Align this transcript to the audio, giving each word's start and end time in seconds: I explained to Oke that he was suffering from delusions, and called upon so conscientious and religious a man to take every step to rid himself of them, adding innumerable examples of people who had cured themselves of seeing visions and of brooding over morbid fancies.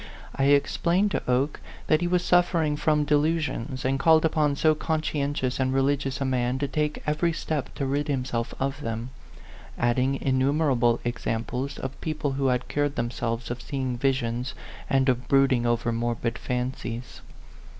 I 0.35 0.45
explained 0.45 1.11
to 1.11 1.21
Oke 1.29 1.59
that 1.85 2.01
he 2.01 2.07
was 2.07 2.25
suffering 2.25 2.75
from 2.75 3.03
delusions, 3.05 3.85
and 3.85 3.99
called 3.99 4.25
upon 4.25 4.55
so 4.55 4.73
conscientious 4.73 5.59
and 5.59 5.71
religious 5.71 6.19
a 6.19 6.25
man 6.25 6.57
to 6.57 6.67
take 6.67 7.03
every 7.05 7.31
step 7.33 7.71
to 7.75 7.85
rid 7.85 8.07
himself 8.07 8.51
of 8.59 8.81
them, 8.81 9.11
adding 9.77 10.15
innumerable 10.19 10.99
examples 11.05 11.77
of 11.77 12.01
people 12.01 12.31
who 12.31 12.47
had 12.47 12.67
cured 12.67 12.95
themselves 12.95 13.51
of 13.51 13.61
seeing 13.61 13.95
visions 13.95 14.55
and 14.89 15.07
of 15.07 15.27
brooding 15.27 15.67
over 15.67 15.91
morbid 15.91 16.35
fancies. 16.39 17.21